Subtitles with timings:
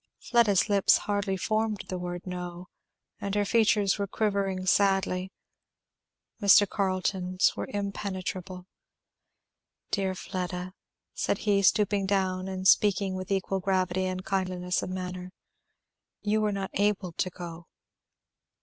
[0.17, 2.69] Fleda's lips hardly formed the word "no,"
[3.19, 5.31] and her features were quivering sadly.
[6.41, 6.67] Mr.
[6.67, 8.65] Carleton's were impenetrable.
[9.91, 10.73] "Dear Fleda,"
[11.13, 15.31] said he, stooping down and speaking with equal gravity and kindliness of manner,
[16.23, 17.67] "you were not able to go."